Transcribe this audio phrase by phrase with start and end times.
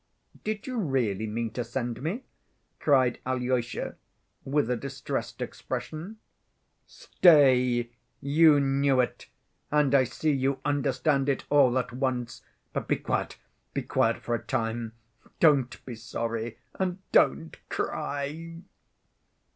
[0.43, 2.23] "Did you really mean to send me?"
[2.79, 3.97] cried Alyosha
[4.43, 6.17] with a distressed expression.
[6.87, 7.91] "Stay!
[8.19, 9.27] You knew it!
[9.69, 12.41] And I see you understand it all at once.
[12.73, 13.37] But be quiet,
[13.75, 14.93] be quiet for a time.
[15.39, 18.57] Don't be sorry, and don't cry."